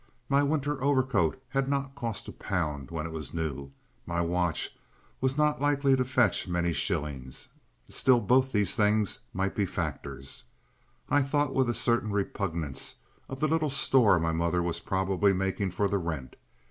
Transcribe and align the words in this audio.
My 0.29 0.41
winter 0.41 0.83
overcoat 0.83 1.39
had 1.49 1.67
not 1.69 1.93
cost 1.93 2.27
a 2.27 2.31
pound 2.31 2.89
when 2.89 3.05
it 3.05 3.11
was 3.11 3.35
new, 3.35 3.71
my 4.07 4.19
watch 4.19 4.75
was 5.21 5.37
not 5.37 5.61
likely 5.61 5.95
to 5.95 6.03
fetch 6.03 6.47
many 6.47 6.73
shillings. 6.73 7.49
Still, 7.87 8.19
both 8.19 8.51
these 8.51 8.75
things 8.75 9.19
might 9.31 9.53
be 9.55 9.67
factors. 9.67 10.45
I 11.07 11.21
thought 11.21 11.53
with 11.53 11.69
a 11.69 11.75
certain 11.75 12.11
repugnance 12.11 12.95
of 13.29 13.41
the 13.41 13.47
little 13.47 13.69
store 13.69 14.17
my 14.17 14.31
mother 14.31 14.63
was 14.63 14.79
probably 14.79 15.33
making 15.33 15.69
for 15.69 15.87
the 15.87 15.99
rent. 15.99 16.35